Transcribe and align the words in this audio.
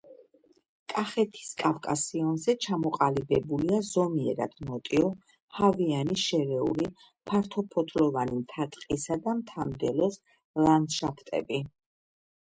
კახეთის 0.91 1.49
კავკასიონზე 1.63 2.55
ჩამოყალიბებულია 2.65 3.81
ზომიერად 3.89 4.55
ნოტიო 4.71 5.11
ჰავიანი 5.59 6.17
შერეული 6.23 6.87
ფართოფოთლოვანი 7.31 8.41
მთა-ტყისა 8.41 9.19
და 9.29 9.39
მთა-მდელოს 9.43 10.21
ლანდშაფტები. 10.67 11.65